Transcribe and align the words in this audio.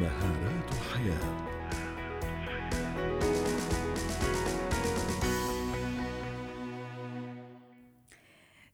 مهارات 0.00 0.74
حياة. 0.74 1.50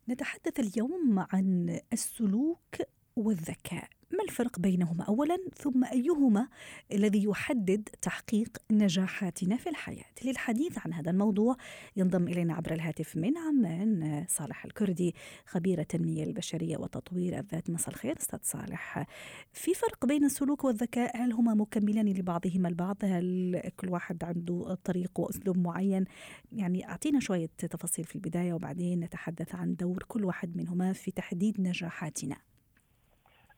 نتحدث 0.09 0.61
اليوم 0.61 1.27
عن 1.33 1.81
السلوك 1.93 2.77
والذكاء. 3.17 3.96
ما 4.17 4.25
الفرق 4.25 4.59
بينهما؟ 4.59 5.05
اولا 5.05 5.37
ثم 5.57 5.85
أيهما 5.85 6.49
الذي 6.93 7.25
يحدد 7.25 7.89
تحقيق 8.03 8.59
نجاحاتنا 8.71 9.57
في 9.57 9.69
الحياة؟ 9.69 10.05
للحديث 10.25 10.79
عن 10.79 10.93
هذا 10.93 11.11
الموضوع 11.11 11.57
ينضم 11.97 12.29
إلينا 12.29 12.55
عبر 12.55 12.73
الهاتف 12.73 13.17
من 13.17 13.39
عمان 13.39 14.25
صالح 14.29 14.65
الكردي 14.65 15.15
خبير 15.47 15.81
التنمية 15.81 16.25
البشرية 16.25 16.77
وتطوير 16.77 17.39
الذات. 17.39 17.71
مساء 17.71 17.89
الخير 17.89 18.17
أستاذ 18.19 18.39
صالح. 18.43 19.07
في 19.53 19.75
فرق 19.75 20.07
بين 20.07 20.25
السلوك 20.25 20.65
والذكاء؟ 20.65 21.17
هل 21.17 21.33
هما 21.33 21.55
مكملان 21.55 22.09
لبعضهما 22.09 22.69
البعض؟ 22.69 22.97
هل 23.03 23.61
كل 23.77 23.89
واحد 23.89 24.25
عنده 24.25 24.79
طريق 24.85 25.21
وأسلوب 25.21 25.59
معين؟ 25.59 26.05
يعني 26.53 26.89
أعطينا 26.89 27.21
شوية 27.21 27.51
تفاصيل 27.59 28.05
في 28.05 28.17
البداية 28.17 28.53
وبعدين 28.53 29.01
نتحدث 29.01 29.55
عن 29.55 29.77
دور 29.77 30.05
كل 30.09 30.25
واحد 30.25 30.57
منهما 30.57 30.93
في 30.93 31.11
تحديد 31.11 31.61
نجاحاتنا. 31.61 32.37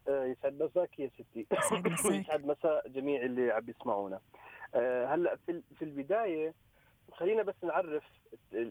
يسعد 0.08 0.62
مساك 0.62 0.98
يا 0.98 1.08
ستي. 1.08 1.46
يسعد 1.52 2.46
مساء 2.52 2.88
جميع 2.88 3.22
اللي 3.22 3.50
عم 3.52 3.64
يسمعونا. 3.68 4.20
آه، 4.74 5.06
هلأ 5.14 5.36
في 5.46 5.62
في 5.78 5.84
البداية 5.84 6.54
خلينا 7.12 7.42
بس 7.42 7.54
نعرف 7.62 8.04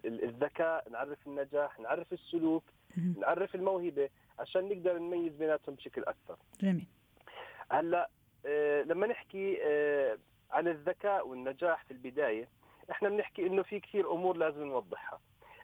الذكاء 0.05 0.89
نعرف 0.89 1.27
النجاح 1.27 1.79
نعرف 1.79 2.13
السلوك 2.13 2.63
نعرف 3.17 3.55
الموهبة 3.55 4.09
عشان 4.39 4.69
نقدر 4.69 4.97
نميز 4.97 5.33
بيناتهم 5.33 5.75
بشكل 5.75 6.03
أكثر. 6.03 6.37
جميل. 6.61 6.87
هلأ 7.71 8.09
آه، 8.45 8.81
لما 8.83 9.07
نحكي 9.07 9.57
عن 10.51 10.67
الذكاء 10.67 11.27
والنجاح 11.27 11.83
في 11.83 11.91
البداية 11.91 12.49
إحنا 12.91 13.09
بنحكي 13.09 13.47
إنه 13.47 13.63
في 13.63 13.79
كثير 13.79 14.11
أمور 14.11 14.37
لازم 14.37 14.63
نوضحها. 14.63 15.19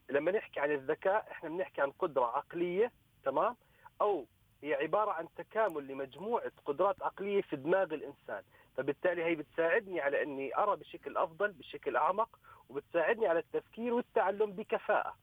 لما 0.10 0.32
نحكي 0.32 0.60
عن 0.60 0.72
الذكاء 0.72 1.28
إحنا 1.32 1.50
بنحكي 1.50 1.82
عن 1.82 1.92
قدرة 1.92 2.26
عقلية 2.26 2.92
تمام؟ 3.26 3.56
أو 4.02 4.26
هي 4.64 4.74
عبارة 4.74 5.12
عن 5.12 5.28
تكامل 5.36 5.88
لمجموعة 5.88 6.52
قدرات 6.66 7.04
عقلية 7.04 7.42
في 7.42 7.56
دماغ 7.56 7.84
الإنسان. 7.94 8.44
فبالتالي 8.78 9.24
هي 9.24 9.36
بتساعدني 9.36 10.02
على 10.02 10.24
أني 10.24 10.58
أرى 10.58 10.76
بشكل 10.76 11.18
أفضل 11.18 11.52
بشكل 11.52 11.96
أعمق 11.96 12.40
وبتساعدني 12.70 13.28
على 13.28 13.40
التفكير 13.40 13.94
والتعلم 13.94 14.52
بكفاءة. 14.52 15.16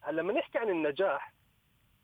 هلا 0.00 0.20
لما 0.20 0.32
نحكي 0.32 0.58
عن 0.58 0.68
النجاح 0.70 1.32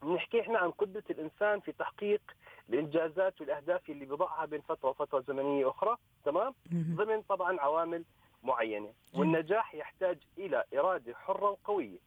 بنحكي 0.03 0.41
إحنا 0.41 0.59
عن 0.59 0.71
قدرة 0.71 1.05
الإنسان 1.11 1.61
في 1.61 1.73
تحقيق 1.73 2.21
الإنجازات 2.69 3.41
والأهداف 3.41 3.91
اللي 3.91 4.05
بضعها 4.07 4.45
بين 4.47 4.61
فترة 4.61 4.89
وفترة 4.89 5.21
زمنية 5.21 5.69
أخرى 5.71 5.97
تمام؟ 6.25 6.55
ضمن 6.73 7.23
طبعا 7.23 7.61
عوامل 7.61 8.05
معينة. 8.43 8.93
والنجاح 9.15 9.75
يحتاج 9.75 10.19
إلى 10.39 10.65
إرادة 10.75 11.15
حرة 11.15 11.51
وقوية. 11.51 11.99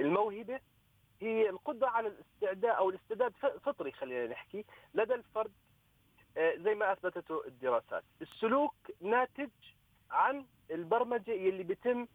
الموهبة 0.00 0.60
هي 1.20 1.50
القدرة 1.50 1.88
على 1.88 2.08
الاستعداد 2.08 2.64
أو 2.64 2.90
الاستعداد 2.90 3.32
فطري 3.36 3.92
خلينا 3.92 4.26
نحكي 4.26 4.64
لدى 4.94 5.14
الفرد 5.14 5.52
آه، 6.36 6.54
زي 6.56 6.74
ما 6.74 6.92
أثبتته 6.92 7.46
الدراسات. 7.46 8.04
السلوك 8.22 8.74
ناتج 9.00 9.50
عن 10.10 10.46
البرمجة 10.70 11.32
اللي 11.32 11.62
بيتم 11.62 12.06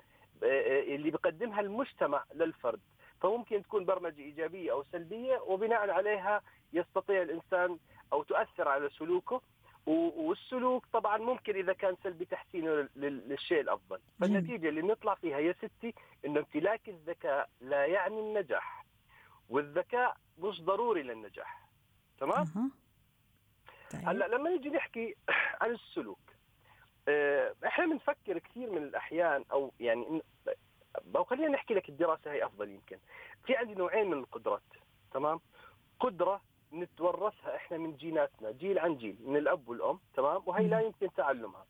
آه، 0.43 0.45
آه، 0.45 0.95
اللي 0.95 1.11
بيقدمها 1.11 1.59
المجتمع 1.61 2.23
للفرد. 2.35 2.79
فممكن 3.21 3.63
تكون 3.63 3.85
برمجة 3.85 4.21
إيجابية 4.21 4.71
أو 4.71 4.83
سلبية 4.91 5.37
وبناء 5.39 5.89
عليها 5.89 6.41
يستطيع 6.73 7.21
الإنسان 7.21 7.77
أو 8.13 8.23
تؤثر 8.23 8.67
على 8.67 8.89
سلوكه. 8.89 9.41
والسلوك 9.85 10.85
طبعا 10.93 11.17
ممكن 11.17 11.55
إذا 11.55 11.73
كان 11.73 11.95
سلبي 12.03 12.25
تحسينه 12.25 12.87
للشيء 12.95 13.61
الأفضل. 13.61 13.99
فالنتيجة 14.19 14.69
اللي 14.69 14.81
نطلع 14.81 15.15
فيها 15.15 15.39
يا 15.39 15.53
ستي 15.53 15.93
إنه 16.25 16.39
امتلاك 16.39 16.89
الذكاء 16.89 17.49
لا 17.61 17.85
يعني 17.85 18.19
النجاح. 18.19 18.85
والذكاء 19.53 20.17
مش 20.39 20.61
ضروري 20.61 21.03
للنجاح. 21.03 21.69
تمام؟ 22.19 22.71
طيب. 23.91 24.07
هلأ 24.09 24.27
لما 24.27 24.49
نيجي 24.49 24.69
نحكي 24.69 25.15
عن 25.61 25.71
السلوك 25.71 26.19
آه، 27.07 27.55
إحنا 27.65 27.85
بنفكر 27.85 28.39
كثير 28.39 28.71
من 28.71 28.83
الأحيان 28.83 29.45
أو 29.51 29.71
يعني 29.79 30.21
أو 31.15 31.23
خلينا 31.23 31.47
نحكي 31.47 31.73
لك 31.73 31.89
الدراسة 31.89 32.31
هي 32.31 32.45
أفضل 32.45 32.69
يمكن. 32.69 32.97
في 33.45 33.55
عندي 33.55 33.75
نوعين 33.75 34.07
من 34.07 34.17
القدرات 34.17 34.61
تمام؟ 35.11 35.39
قدرة 35.99 36.41
نتورثها 36.73 37.55
إحنا 37.55 37.77
من 37.77 37.97
جيناتنا 37.97 38.51
جيل 38.51 38.79
عن 38.79 38.97
جيل 38.97 39.17
من 39.19 39.37
الأب 39.37 39.69
والأم 39.69 39.99
تمام؟ 40.13 40.41
وهي 40.45 40.67
لا 40.67 40.79
يمكن 40.79 41.13
تعلمها. 41.13 41.65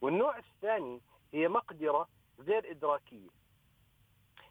والنوع 0.00 0.38
الثاني 0.38 1.00
هي 1.32 1.48
مقدرة 1.48 2.08
غير 2.40 2.70
إدراكية. 2.70 3.28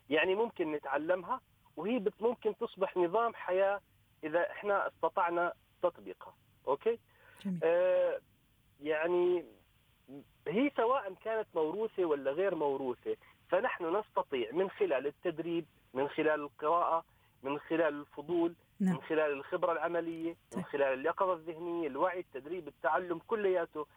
يعني 0.10 0.36
ممكن 0.36 0.72
نتعلمها 0.72 1.42
وهي 1.76 2.04
ممكن 2.20 2.58
تصبح 2.58 2.98
نظام 2.98 3.34
حياة 3.36 3.82
إذا 4.24 4.52
إحنا 4.52 4.88
استطعنا 4.88 5.54
تطبيقها 5.82 6.34
أوكي 6.68 7.00
جميل. 7.46 7.60
آه 7.64 8.20
يعني 8.82 9.46
هي 10.48 10.72
سواء 10.78 11.14
كانت 11.14 11.48
موروثة 11.56 12.06
ولا 12.06 12.32
غير 12.32 12.56
موروثة 12.56 13.16
فنحن 13.50 13.96
نستطيع 13.96 14.52
من 14.52 14.70
خلال 14.70 15.08
التدريب 15.08 15.66
من 15.94 16.08
خلال 16.10 16.40
القراءة 16.42 17.06
من 17.44 17.60
خلال 17.60 18.00
الفضول 18.00 18.56
نعم. 18.80 18.96
من 18.96 19.02
خلال 19.02 19.32
الخبرة 19.32 19.72
العملية 19.72 20.30
من 20.30 20.36
طيب. 20.52 20.64
خلال 20.66 21.00
اليقظة 21.00 21.34
الذهنية 21.34 21.88
الوعي 21.88 22.20
التدريب 22.20 22.68
التعلم 22.68 23.20
كلياته 23.28 23.88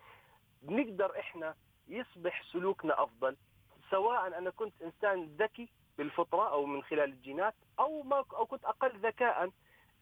بنقدر 0.62 1.18
إحنا 1.20 1.54
يصبح 1.88 2.42
سلوكنا 2.52 3.02
أفضل 3.02 3.36
سواء 3.90 4.26
أنا 4.38 4.50
كنت 4.50 4.82
إنسان 4.82 5.36
ذكي 5.38 5.68
بالفطرة 5.98 6.52
أو 6.52 6.66
من 6.66 6.82
خلال 6.82 7.12
الجينات 7.12 7.54
أو 7.78 8.02
ما 8.02 8.24
أو 8.32 8.46
كنت 8.46 8.64
أقل 8.64 8.98
ذكاء 9.02 9.50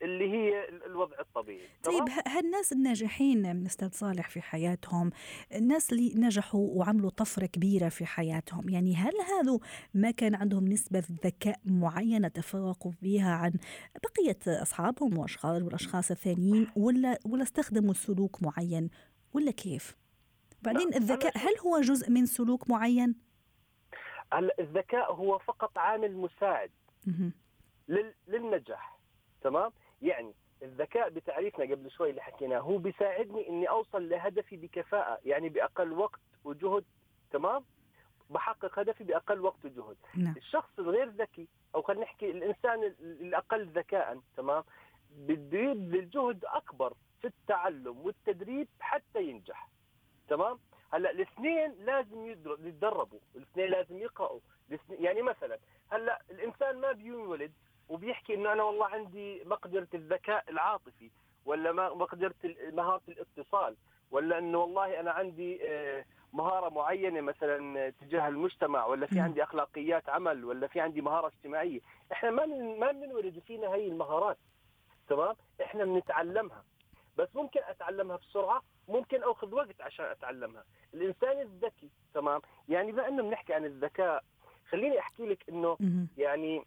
اللي 0.03 0.31
هي 0.31 0.69
الوضع 0.69 1.21
الطبيعي. 1.21 1.69
طيب 1.85 2.05
هالناس 2.27 2.73
الناجحين 2.73 3.57
من 3.57 3.67
أستاذ 3.67 3.91
صالح 3.91 4.29
في 4.29 4.41
حياتهم 4.41 5.11
الناس 5.55 5.93
اللي 5.93 6.13
نجحوا 6.17 6.69
وعملوا 6.73 7.11
طفرة 7.11 7.47
كبيرة 7.47 7.89
في 7.89 8.07
حياتهم 8.07 8.69
يعني 8.69 8.95
هل 8.95 9.13
هذا 9.21 9.59
ما 9.95 10.11
كان 10.11 10.35
عندهم 10.35 10.69
نسبة 10.69 11.03
ذكاء 11.25 11.61
معينة 11.65 12.29
تفوقوا 12.29 12.93
بها 13.03 13.31
عن 13.31 13.53
بقية 14.03 14.63
أصحابهم 14.63 15.19
واشخاص 15.19 15.63
والأشخاص 15.63 16.11
الثانيين 16.11 16.67
ولا 16.77 17.19
ولا 17.27 17.43
استخدموا 17.43 17.95
سلوك 17.95 18.43
معين 18.43 18.91
ولا 19.33 19.51
كيف؟ 19.51 19.97
بعدين 20.63 20.95
الذكاء 20.95 21.39
هل 21.39 21.59
هو 21.67 21.81
جزء 21.81 22.11
من 22.11 22.27
سلوك 22.27 22.71
معين؟ 22.71 23.15
الذكاء 24.33 25.13
هو 25.13 25.39
فقط 25.39 25.79
عامل 25.79 26.17
مساعد 26.17 26.71
للنجاح 28.29 28.99
تمام؟ 29.43 29.73
يعني 30.03 30.35
الذكاء 30.63 31.09
بتعريفنا 31.09 31.65
قبل 31.65 31.91
شوي 31.91 32.11
اللي 32.11 32.23
حكيناه 32.23 32.59
هو 32.59 32.77
بيساعدني 32.79 33.49
إني 33.49 33.69
أوصل 33.69 34.09
لهدفي 34.09 34.57
بكفاءة 34.57 35.19
يعني 35.25 35.49
بأقل 35.49 35.93
وقت 35.93 36.21
وجهد 36.45 36.85
تمام؟ 37.31 37.65
بحقق 38.31 38.79
هدفي 38.79 39.05
بأقل 39.05 39.41
وقت 39.41 39.65
وجهد. 39.65 39.97
نعم. 40.17 40.35
الشخص 40.37 40.71
الغير 40.79 41.09
ذكي 41.09 41.49
أو 41.75 41.83
خلينا 41.83 42.03
نحكي 42.03 42.31
الإنسان 42.31 42.83
الأقل 43.01 43.67
ذكاء 43.69 44.21
تمام؟ 44.37 44.65
بده 45.11 45.59
يبذل 45.59 46.11
جهد 46.11 46.45
أكبر 46.45 46.95
في 47.21 47.27
التعلم 47.27 47.99
والتدريب 48.07 48.69
حتى 48.81 49.23
ينجح 49.23 49.69
تمام؟ 50.29 50.59
هلا 50.95 51.11
الاثنين 51.11 51.75
لازم 51.85 52.27
يتدربوا 52.27 53.19
الاثنين 53.37 53.71
لازم 53.71 53.99
يقرأوا. 53.99 54.41
يعني 54.91 55.23
مثلا 55.23 55.59
هلا 55.91 56.23
الإنسان 56.31 56.81
ما 56.81 56.93
بينولد 56.93 57.53
وبيحكي 57.89 58.35
إنه 58.35 58.53
أنا 58.53 58.63
والله 58.63 58.87
عندي 58.87 59.45
مقدرة 59.45 59.89
الذكاء 59.95 60.45
العاطفي 60.51 61.11
ولا 61.45 61.73
مقدرة 61.73 62.35
مهارة 62.73 63.03
الاتصال 63.09 63.77
ولا 64.11 64.39
إنه 64.39 64.59
والله 64.59 65.01
أنا 65.01 65.11
عندي 65.11 65.69
آه، 65.69 66.05
مهارة 66.33 66.69
معينة 66.69 67.21
مثلا 67.21 67.91
تجاه 67.91 68.29
المجتمع 68.29 68.87
ولا 68.87 69.07
في 69.07 69.21
عندي 69.21 69.43
أخلاقيات 69.43 70.09
عمل 70.09 70.45
ولا 70.45 70.67
في 70.67 70.81
عندي 70.81 71.01
مهارة 71.01 71.27
اجتماعية. 71.27 71.81
إحنا 72.13 72.31
ما 72.31 72.47
ما 72.79 72.93
بننولد 72.93 73.39
فينا 73.39 73.69
هي 73.69 73.87
المهارات 73.87 74.39
تمام؟ 75.09 75.35
إحنا 75.63 75.85
بنتعلمها. 75.85 76.65
بس 77.19 77.29
ممكن 77.35 77.61
أتعلمها 77.69 78.17
بسرعة 78.17 78.63
ممكن 78.89 79.23
أخذ 79.23 79.55
وقت 79.55 79.81
عشان 79.81 80.05
أتعلمها. 80.05 80.65
الإنسان 80.95 81.41
الذكي 81.41 81.91
تمام؟ 82.15 82.41
يعني 82.69 82.93
بما 82.93 83.09
إنه 83.09 83.23
بنحكي 83.23 83.55
عن 83.55 83.65
الذكاء 83.65 84.25
خليني 84.71 84.99
أحكي 84.99 85.27
لك 85.27 85.49
إنه 85.49 85.77
يعني 86.17 86.65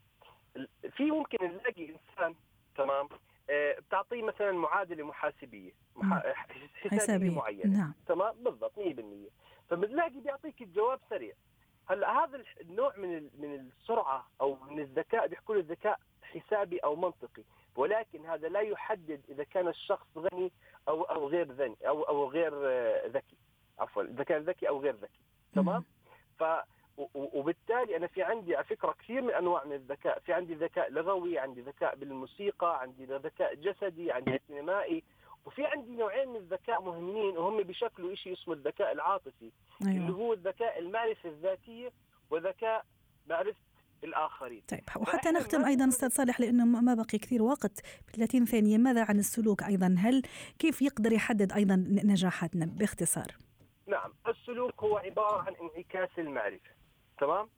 في 0.91 1.11
ممكن 1.11 1.37
نلاقي 1.45 1.89
إنسان 1.89 2.35
تمام؟ 2.75 3.09
آه 3.49 3.79
بتعطيه 3.79 4.23
مثلا 4.23 4.51
معادلة 4.51 5.03
محاسبية 5.05 5.71
حسابية 6.91 7.29
معينة 7.29 7.77
نعم. 7.77 7.93
تمام؟ 8.07 8.35
بالضبط 8.43 8.79
100% 8.79 8.81
فبنلاقي 9.69 10.19
بيعطيك 10.19 10.61
الجواب 10.61 10.99
سريع. 11.09 11.33
هلأ 11.89 12.23
هذا 12.23 12.43
النوع 12.61 12.93
من 12.97 13.29
من 13.37 13.55
السرعة 13.55 14.27
أو 14.41 14.57
من 14.69 14.79
الذكاء 14.79 15.27
بيحكوا 15.27 15.55
له 15.55 15.61
الذكاء 15.61 15.99
حسابي 16.27 16.77
أو 16.77 16.95
منطقي 16.95 17.43
ولكن 17.75 18.25
هذا 18.25 18.47
لا 18.47 18.59
يحدد 18.59 19.21
إذا 19.29 19.43
كان 19.43 19.67
الشخص 19.67 20.07
غني 20.17 20.51
أو 20.87 21.03
أو 21.03 21.27
غير 21.27 21.51
غني 21.51 21.75
أو 21.87 22.03
أو 22.03 22.29
غير 22.29 22.53
آه، 22.55 23.07
ذكي. 23.07 23.37
عفوا 23.79 24.03
إذا 24.03 24.23
كان 24.23 24.41
ذكي 24.41 24.69
أو 24.69 24.79
غير 24.79 24.95
ذكي. 24.95 25.19
تمام؟ 25.53 25.83
ف 26.39 26.43
وبالتالي 27.13 27.97
أنا 27.97 28.07
في 28.07 28.23
عندي 28.23 28.55
على 28.55 28.65
فكرة 28.65 28.91
كثير 28.91 29.21
من 29.21 29.33
أنواع 29.33 29.63
من 29.63 29.73
الذكاء، 29.73 30.19
في 30.19 30.33
عندي 30.33 30.53
ذكاء 30.53 30.91
لغوي، 30.91 31.39
عندي 31.39 31.61
ذكاء 31.61 31.95
بالموسيقى، 31.95 32.81
عندي 32.81 33.05
ذكاء 33.05 33.55
جسدي، 33.55 34.11
عندي 34.11 34.39
سينمائي، 34.47 35.03
وفي 35.45 35.65
عندي 35.65 35.95
نوعين 35.95 36.29
من 36.29 36.35
الذكاء 36.35 36.81
مهمين 36.81 37.37
وهم 37.37 37.57
بشكلوا 37.57 38.15
شيء 38.15 38.33
اسمه 38.33 38.53
الذكاء 38.53 38.91
العاطفي 38.91 39.51
أيوة. 39.85 39.95
اللي 39.95 40.13
هو 40.13 40.33
الذكاء 40.33 40.79
المعرفة 40.79 41.29
الذاتية 41.29 41.91
وذكاء 42.29 42.85
معرفة 43.27 43.57
الآخرين. 44.03 44.61
طيب 44.67 44.83
وحتى 44.95 45.31
نختم 45.31 45.65
أيضا 45.65 45.87
أستاذ 45.87 46.09
صالح 46.09 46.39
لأنه 46.39 46.65
ما 46.65 46.93
بقي 46.93 47.17
كثير 47.17 47.43
وقت. 47.43 47.79
30 48.13 48.45
ثانية 48.45 48.77
ماذا 48.77 49.03
عن 49.03 49.19
السلوك 49.19 49.63
أيضا؟ 49.63 49.95
هل 49.99 50.21
كيف 50.59 50.81
يقدر 50.81 51.13
يحدد 51.13 51.51
أيضا 51.51 51.75
نجاحاتنا؟ 51.89 52.65
باختصار. 52.65 53.27
نعم 53.87 54.13
السلوك 54.27 54.83
هو 54.83 54.97
عبارة 54.97 55.41
عن 55.41 55.53
انعكاس 55.61 56.09
المعرفه 56.17 56.71
تمام؟ 57.19 57.49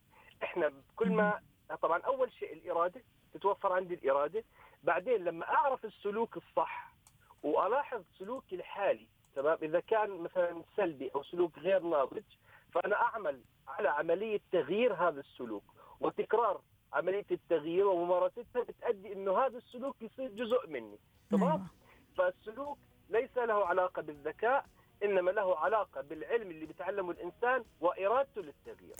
إحنا 0.44 0.74
كل 0.96 1.12
ما 1.12 1.40
طبعا 1.82 2.02
أول 2.02 2.32
شيء 2.32 2.54
الإرادة 2.54 3.02
تتوفر 3.34 3.74
عندي 3.74 3.94
الإرادة. 3.94 4.44
بعدين 4.84 5.24
لما 5.24 5.46
أعرف 5.46 5.86
السلوك 5.86 6.38
الصح 6.38 6.94
وألاحظ 7.44 8.02
سلوكي 8.20 8.56
الحالي 8.56 9.08
تمام؟ 9.36 9.58
إذا 9.62 9.80
كان 9.80 10.10
مثلا 10.10 10.64
سلبي 10.78 11.12
أو 11.16 11.24
سلوك 11.24 11.58
غير 11.60 11.84
ناضج 11.84 12.24
فأنا 12.74 12.96
أعمل 12.96 13.42
على 13.68 13.90
عملية 13.90 14.40
تغيير 14.52 14.94
هذا 14.94 15.20
السلوك. 15.20 15.64
وتكرار 16.00 16.62
عملية 16.94 17.26
التغيير 17.32 17.88
وممارستها 17.88 18.64
بتؤدي 18.64 19.14
إنه 19.14 19.38
هذا 19.38 19.58
السلوك 19.58 20.02
يصير 20.02 20.30
جزء 20.32 20.68
مني 20.70 21.00
تمام 21.30 21.44
أيوة. 21.52 21.66
فالسلوك 22.18 22.78
ليس 23.10 23.38
له 23.38 23.66
علاقة 23.66 24.02
بالذكاء 24.02 24.66
إنما 25.04 25.32
له 25.32 25.58
علاقة 25.60 26.02
بالعلم 26.02 26.52
اللي 26.52 26.66
بيتعلمه 26.66 27.12
الإنسان 27.12 27.64
وإرادته 27.82 28.42
للتغيير 28.42 28.96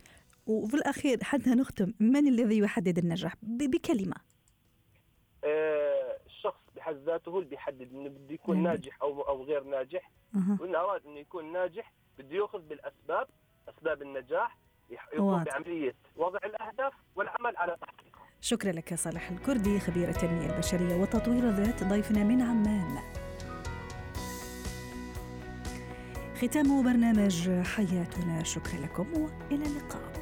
وفي 0.48 0.74
الأخير 0.74 1.24
حتى 1.24 1.50
نختم 1.50 1.94
من 2.00 2.28
الذي 2.28 2.58
يحدد 2.58 2.98
النجاح 2.98 3.36
بكلمة 3.42 4.16
آه، 5.44 6.18
الشخص 6.26 6.62
بحد 6.76 6.96
ذاته 6.96 7.30
هو 7.30 7.38
اللي 7.40 7.50
بيحدد 7.50 7.94
إنه 7.94 8.10
بده 8.10 8.34
يكون 8.34 8.58
مم. 8.58 8.64
ناجح 8.64 9.02
أو 9.02 9.22
أو 9.22 9.44
غير 9.44 9.64
ناجح 9.64 10.12
أها. 10.36 10.58
وإن 10.62 10.76
أراد 10.76 11.06
إنه 11.06 11.20
يكون 11.20 11.52
ناجح 11.52 11.94
بده 12.20 12.36
يأخذ 12.36 12.60
بالأسباب 12.62 13.28
أسباب 13.70 14.02
النجاح 14.02 14.58
يقوم 14.92 15.28
واضح. 15.28 15.44
بعملية 15.44 15.96
وضع 16.18 16.40
الأهداف 16.46 16.94
والعمل 17.16 17.58
على 17.58 17.78
تحقيقها 17.82 18.24
شكرا 18.42 18.72
لك 18.72 18.94
صالح 18.94 19.30
الكردي 19.30 19.80
خبير 19.80 20.10
التنمية 20.10 20.54
البشرية 20.54 20.96
وتطوير 20.96 21.44
الذات 21.44 21.84
ضيفنا 21.84 22.24
من 22.24 22.42
عمان. 22.42 22.98
ختام 26.42 26.84
برنامج 26.84 27.50
حياتنا 27.50 28.44
شكرا 28.44 28.80
لكم 28.80 29.14
وإلى 29.14 29.66
اللقاء. 29.66 30.19